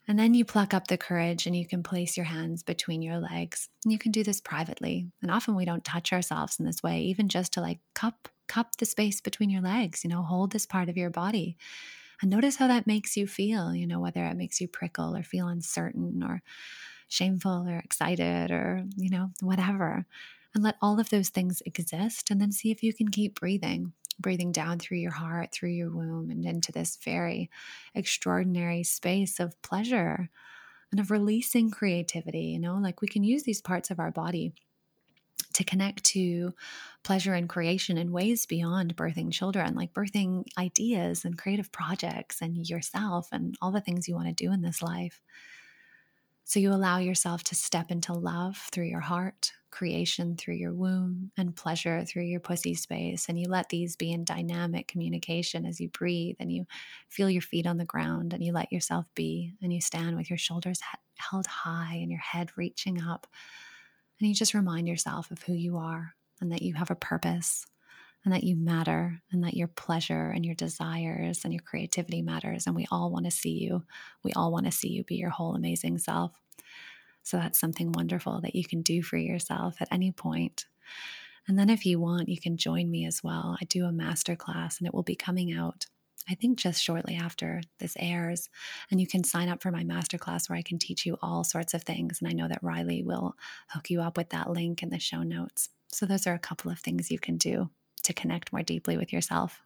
[0.06, 3.18] And then you pluck up the courage and you can place your hands between your
[3.18, 3.68] legs.
[3.84, 5.06] And you can do this privately.
[5.20, 8.76] And often we don't touch ourselves in this way, even just to like cup cup
[8.76, 11.56] the space between your legs, you know, hold this part of your body.
[12.20, 15.22] And notice how that makes you feel, you know, whether it makes you prickle or
[15.22, 16.42] feel uncertain or
[17.08, 20.04] shameful or excited or, you know, whatever.
[20.54, 23.92] And let all of those things exist and then see if you can keep breathing,
[24.18, 27.50] breathing down through your heart, through your womb, and into this very
[27.94, 30.28] extraordinary space of pleasure
[30.90, 32.46] and of releasing creativity.
[32.46, 34.54] You know, like we can use these parts of our body
[35.54, 36.52] to connect to
[37.02, 42.68] pleasure and creation in ways beyond birthing children, like birthing ideas and creative projects and
[42.68, 45.20] yourself and all the things you want to do in this life.
[46.44, 51.30] So you allow yourself to step into love through your heart, creation through your womb,
[51.36, 53.28] and pleasure through your pussy space.
[53.28, 56.64] And you let these be in dynamic communication as you breathe and you
[57.10, 59.52] feel your feet on the ground and you let yourself be.
[59.60, 60.80] And you stand with your shoulders
[61.18, 63.26] held high and your head reaching up
[64.20, 67.66] and you just remind yourself of who you are and that you have a purpose
[68.24, 72.66] and that you matter and that your pleasure and your desires and your creativity matters.
[72.66, 73.84] And we all want to see you.
[74.24, 76.32] We all want to see you be your whole amazing self.
[77.22, 80.66] So that's something wonderful that you can do for yourself at any point.
[81.46, 83.56] And then if you want, you can join me as well.
[83.60, 85.86] I do a master class and it will be coming out
[86.28, 88.48] I think just shortly after this airs.
[88.90, 91.74] And you can sign up for my masterclass where I can teach you all sorts
[91.74, 92.20] of things.
[92.20, 93.34] And I know that Riley will
[93.68, 95.70] hook you up with that link in the show notes.
[95.90, 97.70] So, those are a couple of things you can do
[98.02, 99.62] to connect more deeply with yourself.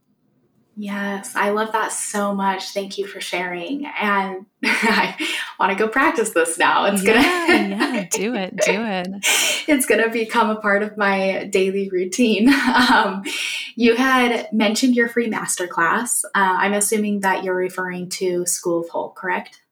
[0.75, 2.71] Yes, I love that so much.
[2.71, 3.85] Thank you for sharing.
[3.87, 5.17] And I
[5.61, 6.87] want to go practice this now.
[6.87, 9.09] It's yeah, gonna yeah, do it, do it.
[9.69, 12.53] it's gonna become a part of my daily routine.
[12.93, 13.23] Um,
[13.77, 16.25] you had mentioned your free masterclass.
[16.25, 19.63] Uh, I'm assuming that you're referring to School of Whole, correct?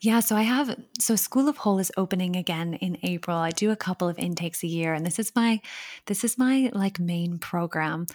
[0.00, 3.36] Yeah, so I have so School of Whole is opening again in April.
[3.36, 5.60] I do a couple of intakes a year and this is my
[6.06, 8.06] this is my like main program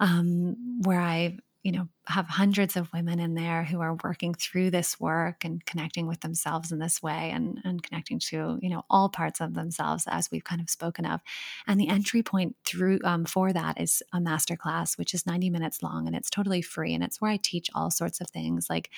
[0.00, 4.70] um where I you know have hundreds of women in there who are working through
[4.70, 8.84] this work and connecting with themselves in this way and and connecting to you know
[8.90, 11.20] all parts of themselves as we've kind of spoken of.
[11.66, 15.82] And the entry point through um, for that is a masterclass which is 90 minutes
[15.82, 18.90] long and it's totally free and it's where i teach all sorts of things like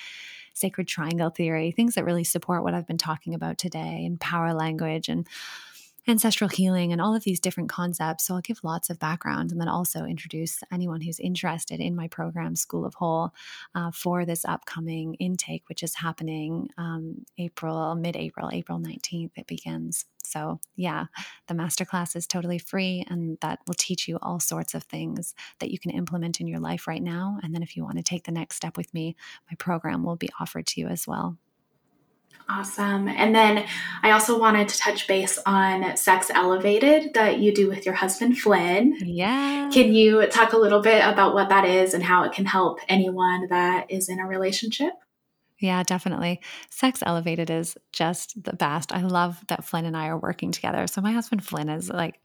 [0.53, 4.53] sacred triangle theory things that really support what i've been talking about today and power
[4.53, 5.27] language and
[6.07, 8.25] ancestral healing and all of these different concepts.
[8.25, 12.07] So I'll give lots of background and then also introduce anyone who's interested in my
[12.07, 13.33] program, School of Whole,
[13.75, 19.47] uh, for this upcoming intake, which is happening um, April, mid April, April 19th, it
[19.47, 20.05] begins.
[20.23, 21.05] So, yeah,
[21.47, 25.71] the masterclass is totally free and that will teach you all sorts of things that
[25.71, 27.39] you can implement in your life right now.
[27.43, 29.15] And then, if you want to take the next step with me,
[29.49, 31.37] my program will be offered to you as well.
[32.49, 33.09] Awesome.
[33.09, 33.65] And then
[34.03, 38.37] I also wanted to touch base on Sex Elevated that you do with your husband,
[38.37, 38.97] Flynn.
[39.01, 39.69] Yeah.
[39.73, 42.79] Can you talk a little bit about what that is and how it can help
[42.87, 44.93] anyone that is in a relationship?
[45.59, 46.39] Yeah, definitely.
[46.69, 48.93] Sex Elevated is just the best.
[48.93, 50.87] I love that Flynn and I are working together.
[50.87, 52.19] So, my husband, Flynn, is like,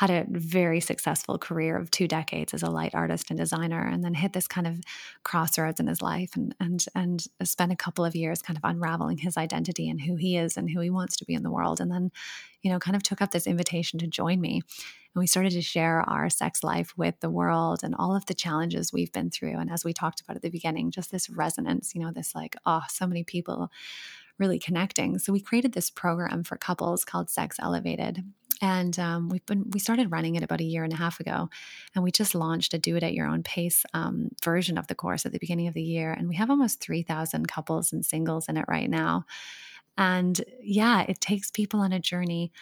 [0.00, 4.02] had a very successful career of two decades as a light artist and designer and
[4.02, 4.80] then hit this kind of
[5.24, 9.18] crossroads in his life and and and spent a couple of years kind of unraveling
[9.18, 11.82] his identity and who he is and who he wants to be in the world
[11.82, 12.10] and then
[12.62, 14.62] you know kind of took up this invitation to join me.
[15.14, 18.32] And we started to share our sex life with the world and all of the
[18.32, 19.58] challenges we've been through.
[19.58, 22.56] And as we talked about at the beginning just this resonance you know this like
[22.64, 23.70] oh so many people
[24.38, 25.18] really connecting.
[25.18, 28.24] So we created this program for couples called sex elevated
[28.60, 31.48] and um, we've been we started running it about a year and a half ago
[31.94, 34.94] and we just launched a do it at your own pace um, version of the
[34.94, 38.48] course at the beginning of the year and we have almost 3000 couples and singles
[38.48, 39.24] in it right now.
[39.98, 42.52] And yeah it takes people on a journey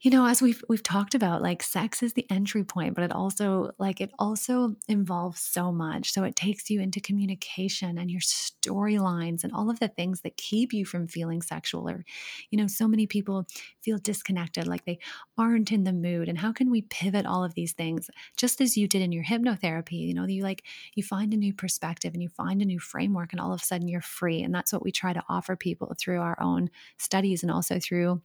[0.00, 3.12] you know as we've we've talked about like sex is the entry point but it
[3.12, 6.12] also like it also involves so much.
[6.12, 10.36] So it takes you into communication and your storylines and all of the things that
[10.36, 12.04] keep you from feeling sexual or
[12.50, 13.46] you know so many people
[13.82, 14.98] feel disconnected like they
[15.38, 16.28] aren't in the mood.
[16.28, 18.10] And how can we pivot all of these things?
[18.36, 21.54] Just as you did in your hypnotherapy you know you like you find a new
[21.54, 24.42] perspective and you find a new framework and all of a sudden you're free.
[24.42, 28.20] And that's what we try to offer people through our own studies and also through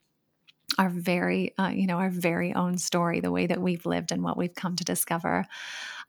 [0.77, 4.23] our very uh, you know our very own story the way that we've lived and
[4.23, 5.45] what we've come to discover.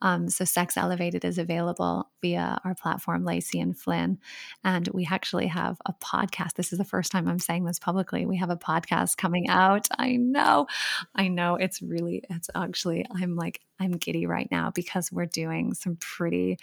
[0.00, 4.18] Um, so sex elevated is available via our platform lacey and flynn.
[4.64, 6.54] And we actually have a podcast.
[6.54, 8.26] This is the first time i'm saying this publicly.
[8.26, 9.88] We have a podcast coming out.
[9.98, 10.66] I know.
[11.14, 11.56] I know.
[11.56, 16.58] It's really it's actually i'm like i'm giddy right now because we're doing some pretty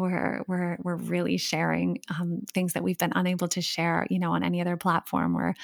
[0.00, 4.32] we're we're we're really sharing um, things that we've been unable to share, you know,
[4.32, 5.34] on any other platform.
[5.34, 5.54] We're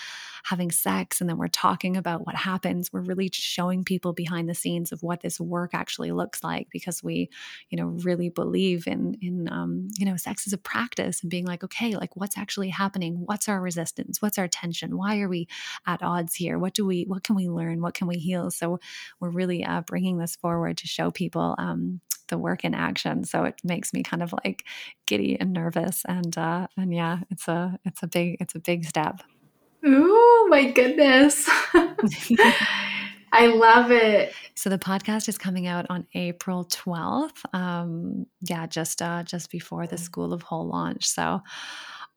[0.45, 2.93] having sex, and then we're talking about what happens.
[2.93, 7.03] We're really showing people behind the scenes of what this work actually looks like, because
[7.03, 7.31] we,
[7.69, 11.47] you know, really believe in in um, you know, sex as a practice and being
[11.47, 13.23] like, okay, like what's actually happening?
[13.27, 14.23] What's our resistance?
[14.23, 14.97] What's our tension?
[14.97, 15.47] Why are we
[15.87, 16.59] at odds here?
[16.59, 17.05] What do we?
[17.05, 17.83] What can we learn?
[17.83, 18.51] What can we heal?
[18.51, 18.81] So
[19.21, 23.25] we're really uh, bringing this forward to show people um, the work in action.
[23.25, 24.65] So it makes me kind of like
[25.07, 26.03] giddy and nervous.
[26.07, 29.23] And uh, and yeah, it's a it's a big it's a big step.
[29.85, 31.49] oh my goodness.
[33.35, 34.35] I love it.
[34.55, 37.55] So the podcast is coming out on April 12th.
[37.55, 41.09] Um, yeah, just uh, just before the School of Whole launch.
[41.09, 41.41] So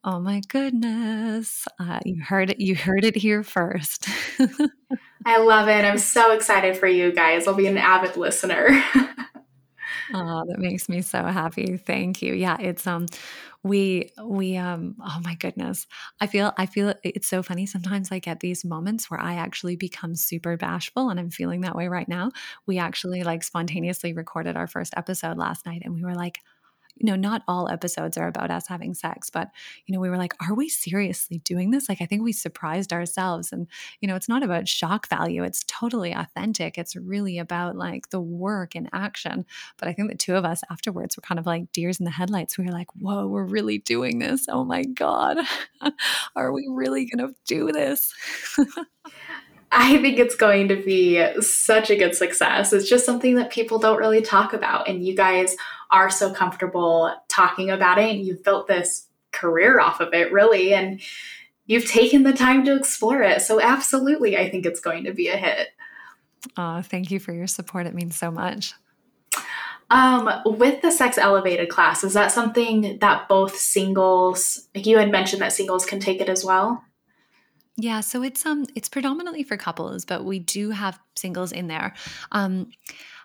[0.03, 1.67] oh my goodness.
[1.79, 4.07] Uh, you heard it you heard it here first.
[5.25, 5.83] I love it.
[5.83, 7.47] I'm so excited for you guys.
[7.47, 8.83] I'll be an avid listener.
[10.13, 11.77] Oh, that makes me so happy.
[11.77, 12.33] Thank you.
[12.33, 13.07] Yeah, it's um
[13.63, 15.87] we we um oh my goodness.
[16.21, 19.75] I feel I feel it's so funny sometimes I get these moments where I actually
[19.75, 22.31] become super bashful and I'm feeling that way right now.
[22.67, 26.39] We actually like spontaneously recorded our first episode last night and we were like
[26.95, 29.49] you know, not all episodes are about us having sex, but,
[29.85, 31.89] you know, we were like, are we seriously doing this?
[31.89, 33.51] Like, I think we surprised ourselves.
[33.51, 33.67] And,
[33.99, 36.77] you know, it's not about shock value, it's totally authentic.
[36.77, 39.45] It's really about like the work and action.
[39.77, 42.11] But I think the two of us afterwards were kind of like deers in the
[42.11, 42.57] headlights.
[42.57, 44.45] We were like, whoa, we're really doing this.
[44.49, 45.37] Oh my God.
[46.35, 48.13] are we really going to do this?
[49.77, 52.71] I think it's going to be such a good success.
[52.71, 54.87] It's just something that people don't really talk about.
[54.87, 55.57] And you guys
[55.91, 58.09] are so comfortable talking about it.
[58.09, 60.73] And you've built this career off of it, really.
[60.73, 61.01] And
[61.65, 63.41] you've taken the time to explore it.
[63.41, 65.67] So, absolutely, I think it's going to be a hit.
[66.55, 67.85] Oh, thank you for your support.
[67.85, 68.73] It means so much.
[69.91, 75.11] Um, with the sex elevated class, is that something that both singles, like you had
[75.11, 76.81] mentioned that singles can take it as well?
[77.77, 81.93] Yeah, so it's um it's predominantly for couples, but we do have singles in there.
[82.31, 82.71] Um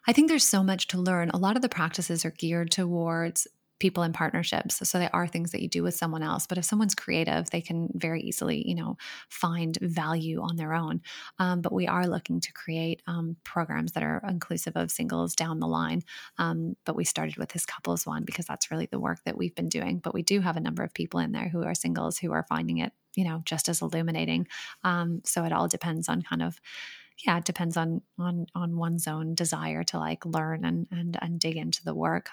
[0.09, 1.31] I think there's so much to learn.
[1.31, 3.47] A lot of the practices are geared towards
[3.81, 4.89] people in partnerships.
[4.89, 6.47] So they are things that you do with someone else.
[6.47, 8.97] But if someone's creative, they can very easily, you know,
[9.31, 11.03] find value on their own.
[11.39, 15.61] Um, but we are looking to create um, programs that are inclusive of singles down
[15.61, 16.03] the line.
[16.39, 19.55] Um, but we started with this couples one because that's really the work that we've
[19.55, 19.99] been doing.
[19.99, 22.47] But we do have a number of people in there who are singles who are
[22.49, 24.47] finding it, you know, just as illuminating.
[24.85, 26.61] Um, so it all depends on kind of
[27.27, 31.41] yeah it depends on on on one's own desire to like learn and and and
[31.41, 32.31] dig into the work.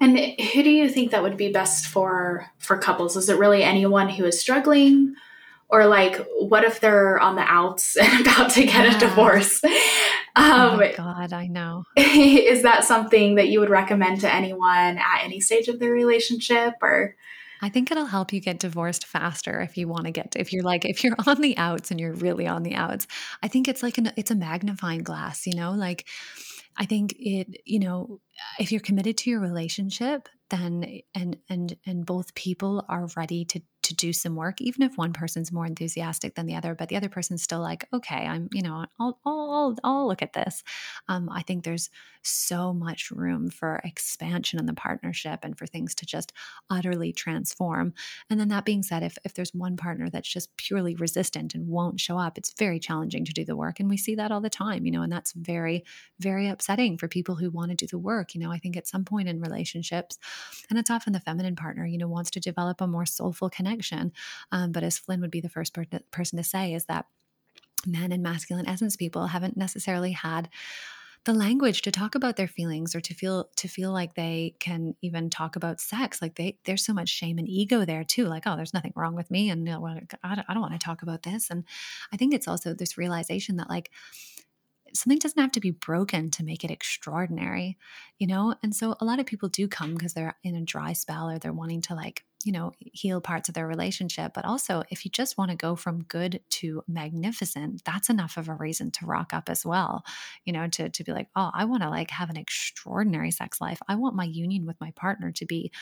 [0.00, 3.16] And who do you think that would be best for for couples?
[3.16, 5.14] Is it really anyone who is struggling?
[5.68, 8.96] Or like what if they're on the outs and about to get yeah.
[8.96, 9.64] a divorce
[10.36, 11.84] um, oh god i know.
[11.96, 16.74] is that something that you would recommend to anyone at any stage of their relationship
[16.82, 17.16] or
[17.64, 20.62] I think it'll help you get divorced faster if you want to get if you're
[20.62, 23.06] like if you're on the outs and you're really on the outs.
[23.42, 26.06] I think it's like an it's a magnifying glass, you know, like
[26.76, 28.20] I think it, you know,
[28.58, 33.62] if you're committed to your relationship, then and and and both people are ready to
[33.84, 36.96] to do some work, even if one person's more enthusiastic than the other, but the
[36.96, 40.62] other person's still like, okay, I'm, you know, I'll, I'll, I'll look at this.
[41.08, 41.90] Um, I think there's
[42.22, 46.32] so much room for expansion in the partnership and for things to just
[46.70, 47.92] utterly transform.
[48.30, 51.68] And then that being said, if, if there's one partner that's just purely resistant and
[51.68, 53.78] won't show up, it's very challenging to do the work.
[53.78, 55.84] And we see that all the time, you know, and that's very,
[56.18, 58.34] very upsetting for people who want to do the work.
[58.34, 60.18] You know, I think at some point in relationships,
[60.70, 63.73] and it's often the feminine partner, you know, wants to develop a more soulful connection.
[64.52, 67.06] Um, but as Flynn would be the first per- person to say, is that
[67.86, 70.48] men and masculine essence people haven't necessarily had
[71.24, 74.94] the language to talk about their feelings or to feel to feel like they can
[75.00, 78.42] even talk about sex like they there's so much shame and ego there too like
[78.46, 79.86] oh there's nothing wrong with me and you know,
[80.22, 81.64] I, don't, I don't want to talk about this and
[82.12, 83.90] i think it's also this realization that like
[84.94, 87.76] something doesn't have to be broken to make it extraordinary,
[88.18, 88.54] you know?
[88.62, 91.38] And so a lot of people do come because they're in a dry spell or
[91.38, 94.32] they're wanting to like, you know, heal parts of their relationship.
[94.34, 98.48] But also, if you just want to go from good to magnificent, that's enough of
[98.48, 100.04] a reason to rock up as well,
[100.44, 103.60] you know, to, to be like, oh, I want to like have an extraordinary sex
[103.60, 103.80] life.
[103.88, 105.72] I want my union with my partner to be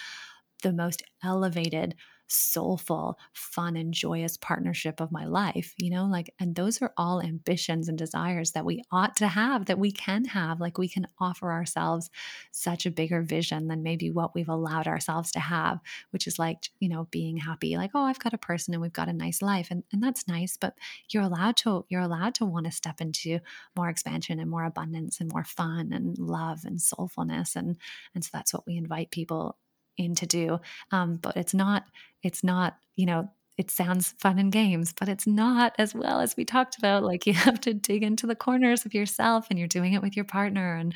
[0.62, 1.96] the most elevated
[2.32, 7.20] soulful, fun, and joyous partnership of my life, you know, like, and those are all
[7.20, 10.60] ambitions and desires that we ought to have, that we can have.
[10.60, 12.10] Like, we can offer ourselves
[12.50, 15.80] such a bigger vision than maybe what we've allowed ourselves to have,
[16.10, 18.92] which is like, you know, being happy, like, oh, I've got a person and we've
[18.92, 19.68] got a nice life.
[19.70, 20.74] And, and that's nice, but
[21.10, 23.40] you're allowed to, you're allowed to want to step into
[23.76, 27.56] more expansion and more abundance and more fun and love and soulfulness.
[27.56, 27.76] And,
[28.14, 29.56] and so that's what we invite people
[29.96, 30.60] in to do.
[30.90, 31.84] Um, but it's not,
[32.22, 36.36] it's not, you know, it sounds fun and games, but it's not as well as
[36.36, 37.02] we talked about.
[37.02, 40.16] Like you have to dig into the corners of yourself and you're doing it with
[40.16, 40.74] your partner.
[40.74, 40.94] And,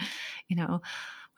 [0.48, 0.80] you know,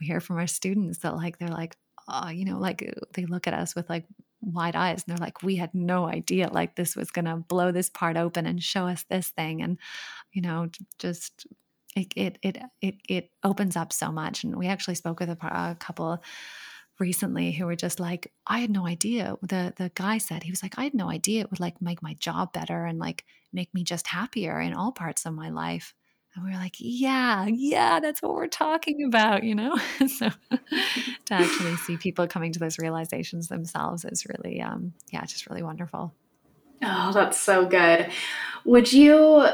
[0.00, 1.76] we hear from our students that like, they're like,
[2.09, 4.06] oh, you know, like they look at us with like
[4.40, 7.90] wide eyes and they're like, we had no idea like this was to blow this
[7.90, 9.61] part open and show us this thing.
[9.61, 9.78] And,
[10.32, 11.46] you know, just
[11.96, 14.44] it, it, it, it, it opens up so much.
[14.44, 16.22] And we actually spoke with a, a couple
[16.99, 19.36] recently who were just like, I had no idea.
[19.42, 22.03] The the guy said he was like, I had no idea it would like make
[22.03, 25.94] my job better and like make me just happier in all parts of my life.
[26.34, 29.76] And we were like, yeah, yeah, that's what we're talking about, you know?
[30.07, 35.49] so to actually see people coming to those realizations themselves is really, um, yeah, just
[35.49, 36.14] really wonderful.
[36.82, 38.11] Oh, that's so good.
[38.64, 39.49] Would you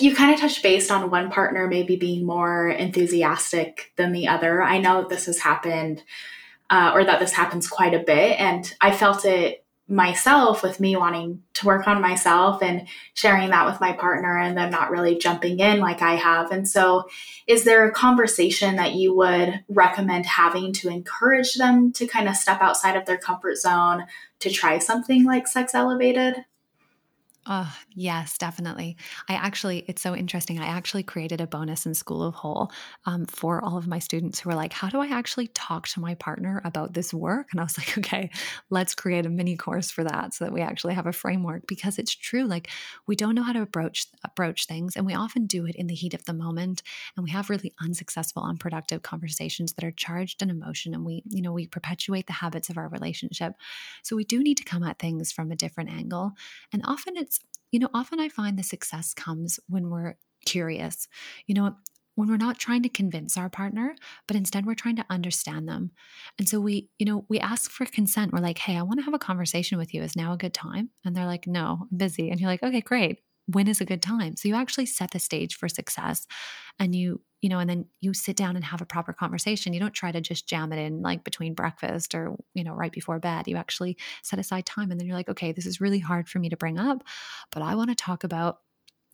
[0.00, 4.62] you kind of touched based on one partner maybe being more enthusiastic than the other.
[4.62, 6.02] I know this has happened
[6.70, 8.38] uh, or that this happens quite a bit.
[8.38, 13.64] And I felt it myself with me wanting to work on myself and sharing that
[13.64, 16.50] with my partner and them not really jumping in like I have.
[16.52, 17.08] And so,
[17.46, 22.36] is there a conversation that you would recommend having to encourage them to kind of
[22.36, 24.04] step outside of their comfort zone
[24.40, 26.44] to try something like sex elevated?
[27.50, 28.98] Oh, yes, definitely.
[29.26, 30.58] I actually, it's so interesting.
[30.60, 32.70] I actually created a bonus in School of Whole
[33.06, 36.00] um, for all of my students who were like, How do I actually talk to
[36.00, 37.48] my partner about this work?
[37.50, 38.30] And I was like, Okay,
[38.68, 41.98] let's create a mini course for that so that we actually have a framework because
[41.98, 42.44] it's true.
[42.44, 42.68] Like,
[43.06, 45.94] we don't know how to approach, approach things, and we often do it in the
[45.94, 46.82] heat of the moment.
[47.16, 50.92] And we have really unsuccessful, unproductive conversations that are charged in emotion.
[50.92, 53.54] And we, you know, we perpetuate the habits of our relationship.
[54.02, 56.32] So we do need to come at things from a different angle.
[56.72, 57.37] And often it's
[57.70, 60.16] you know, often I find the success comes when we're
[60.46, 61.08] curious.
[61.46, 61.76] You know,
[62.14, 63.94] when we're not trying to convince our partner,
[64.26, 65.92] but instead we're trying to understand them.
[66.36, 68.32] And so we, you know, we ask for consent.
[68.32, 70.02] We're like, hey, I want to have a conversation with you.
[70.02, 70.90] Is now a good time?
[71.04, 72.30] And they're like, no, I'm busy.
[72.30, 73.20] And you're like, okay, great.
[73.46, 74.36] When is a good time?
[74.36, 76.26] So you actually set the stage for success
[76.80, 79.72] and you you know, and then you sit down and have a proper conversation.
[79.72, 82.92] You don't try to just jam it in like between breakfast or, you know, right
[82.92, 83.46] before bed.
[83.46, 86.38] You actually set aside time and then you're like, okay, this is really hard for
[86.38, 87.04] me to bring up,
[87.52, 88.58] but I want to talk about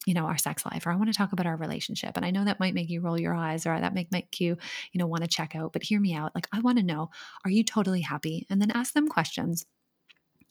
[0.07, 2.31] you know our sex life or i want to talk about our relationship and i
[2.31, 4.57] know that might make you roll your eyes or that might make you
[4.93, 7.09] you know want to check out but hear me out like i want to know
[7.45, 9.64] are you totally happy and then ask them questions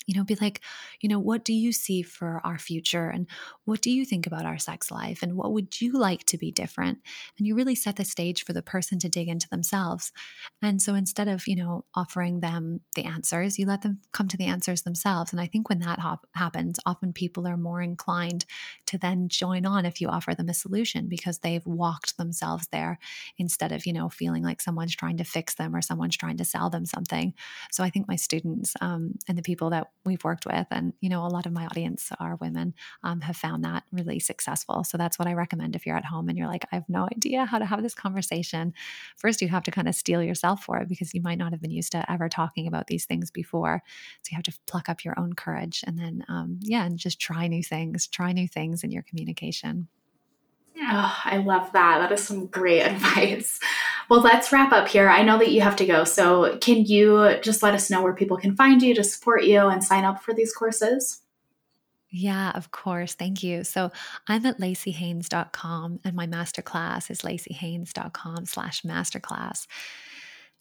[0.06, 0.62] you know, be like,
[1.02, 3.10] you know, what do you see for our future?
[3.10, 3.28] And
[3.66, 5.24] what do you think about our sex life?
[5.24, 7.00] And what would you like to be different?
[7.38, 10.12] And you really set the stage for the person to dig into themselves.
[10.62, 14.38] And so instead of, you know, offering them the answers, you let them come to
[14.38, 15.32] the answers themselves.
[15.32, 18.46] And I think when that hop- happens, often people are more inclined
[18.88, 23.00] to then join on if you offer them a solution because they've walked themselves there
[23.38, 26.46] instead of, you know, feeling like someone's trying to fix them or someone's trying to
[26.46, 27.34] sell them something.
[27.72, 31.10] So I think my students um, and the people that we've worked with, and you
[31.10, 32.74] know, a lot of my audience are women,
[33.04, 34.84] um, have found that really successful.
[34.84, 37.08] So that's what I recommend if you're at home and you're like, I have no
[37.16, 38.74] idea how to have this conversation.
[39.18, 41.62] First, you have to kind of steel yourself for it because you might not have
[41.62, 43.82] been used to ever talking about these things before.
[44.24, 47.20] So you have to pluck up your own courage and then, um, yeah, and just
[47.20, 49.88] try new things, try new things in your communication.
[50.82, 52.00] Oh, I love that.
[52.00, 53.60] That is some great advice.
[54.10, 55.10] Well, let's wrap up here.
[55.10, 56.04] I know that you have to go.
[56.04, 59.60] So, can you just let us know where people can find you to support you
[59.68, 61.24] and sign up for these courses?
[62.16, 63.16] Yeah, of course.
[63.16, 63.64] Thank you.
[63.64, 63.92] So
[64.28, 69.66] I'm at laceyhaynes.com and my masterclass is laceyhaynes.com slash masterclass.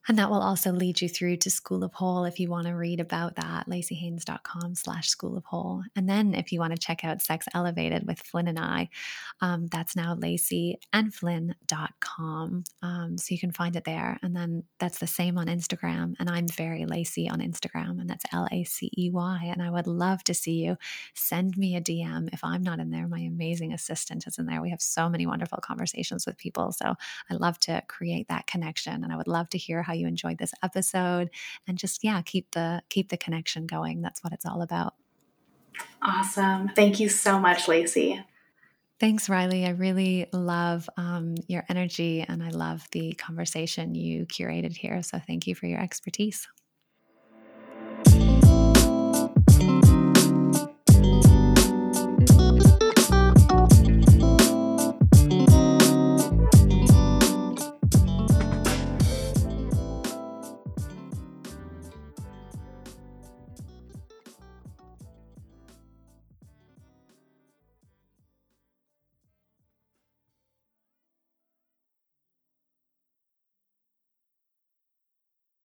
[0.08, 2.72] And that will also lead you through to School of Whole if you want to
[2.72, 5.84] read about that, laceyhaynes.com slash School of Whole.
[5.94, 8.88] And then if you want to check out Sex Elevated with Flynn and I,
[9.40, 12.64] um, that's now laceyandflynn.com.
[12.82, 14.18] Um, so you can find it there.
[14.22, 16.14] And then that's the same on Instagram.
[16.18, 19.48] And I'm very Lacey on Instagram, and that's L A C E Y.
[19.50, 20.76] And I would love to see you.
[21.14, 23.06] Send me a DM if I'm not in there.
[23.06, 24.60] My amazing assistant is in there.
[24.60, 26.72] We have so many wonderful conversations with people.
[26.72, 26.94] So
[27.30, 29.04] I love to create that connection.
[29.04, 31.30] And I would love to hear how how you enjoyed this episode
[31.66, 34.94] and just yeah keep the keep the connection going that's what it's all about
[36.00, 38.24] awesome thank you so much Lacey.
[39.00, 39.66] Thanks, Riley.
[39.66, 45.02] I really love um, your energy and I love the conversation you curated here.
[45.02, 46.46] So, thank you for your expertise.